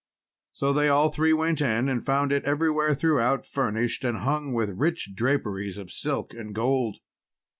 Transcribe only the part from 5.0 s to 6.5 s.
draperies of silk